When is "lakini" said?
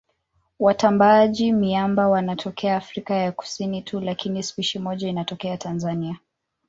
3.99-4.43